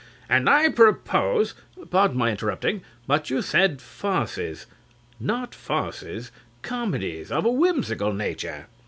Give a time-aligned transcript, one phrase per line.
[0.27, 1.87] And I propose CLIFTON.
[1.89, 2.81] Pardon my interrupting.
[3.05, 4.65] But you said farces.
[5.19, 6.31] Not farces,
[6.63, 8.65] comedies of a whimsical nature.